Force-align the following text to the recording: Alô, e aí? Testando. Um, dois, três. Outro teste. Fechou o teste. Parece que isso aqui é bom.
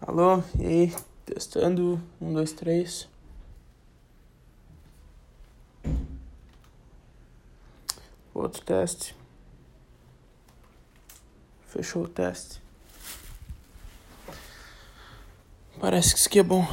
Alô, 0.00 0.42
e 0.58 0.66
aí? 0.66 0.96
Testando. 1.26 2.00
Um, 2.20 2.32
dois, 2.32 2.52
três. 2.52 3.08
Outro 8.32 8.62
teste. 8.62 9.16
Fechou 11.66 12.04
o 12.04 12.08
teste. 12.08 12.62
Parece 15.80 16.12
que 16.14 16.20
isso 16.20 16.28
aqui 16.28 16.38
é 16.38 16.44
bom. 16.44 16.64